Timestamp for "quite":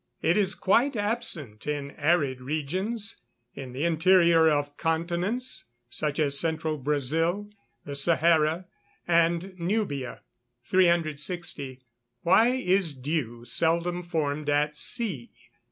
0.55-0.95